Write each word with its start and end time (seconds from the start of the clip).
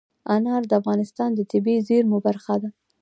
انار 0.35 0.61
د 0.67 0.71
افغانستان 0.81 1.29
د 1.35 1.39
طبیعي 1.51 1.79
زیرمو 1.87 2.17
برخه 2.27 2.55
ده. 2.61 2.69